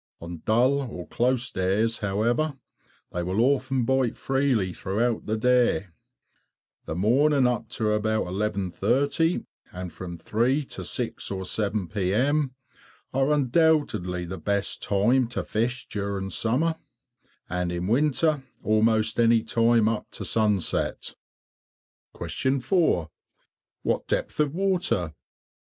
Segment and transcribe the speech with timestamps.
[0.19, 2.57] On dull, "close" days, however,
[3.11, 5.89] they will often bite freely throughout the day.
[6.85, 12.55] The morning up to about 11.30, and from 3 to 6 or 7 p.m.
[13.13, 16.77] are undoubtedly the best times to fish during summer,
[17.47, 21.13] and in winter almost any time up to sunset.
[22.17, 23.09] 4.
[23.83, 25.13] What depth of water?